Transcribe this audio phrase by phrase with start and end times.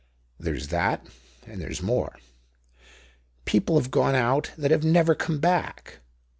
[0.39, 1.05] "There's that,
[1.45, 2.17] and there's more.
[3.45, 5.99] People have gone out that have never come back.